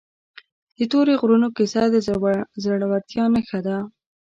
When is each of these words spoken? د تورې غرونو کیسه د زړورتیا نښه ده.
د 0.77 0.79
تورې 0.91 1.13
غرونو 1.21 1.47
کیسه 1.57 1.81
د 1.93 1.95
زړورتیا 2.63 3.23
نښه 3.33 3.59
ده. 3.67 3.77